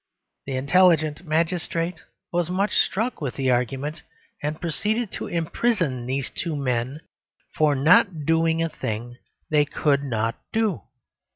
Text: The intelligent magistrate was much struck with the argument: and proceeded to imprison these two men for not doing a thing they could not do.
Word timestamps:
The 0.47 0.55
intelligent 0.55 1.27
magistrate 1.27 2.01
was 2.31 2.49
much 2.49 2.73
struck 2.75 3.21
with 3.21 3.35
the 3.35 3.51
argument: 3.51 4.01
and 4.41 4.59
proceeded 4.59 5.11
to 5.11 5.27
imprison 5.27 6.07
these 6.07 6.31
two 6.31 6.55
men 6.55 7.01
for 7.53 7.75
not 7.75 8.25
doing 8.25 8.63
a 8.63 8.69
thing 8.69 9.17
they 9.51 9.63
could 9.63 10.03
not 10.03 10.39
do. 10.51 10.81